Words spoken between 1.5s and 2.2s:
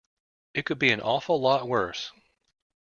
worse.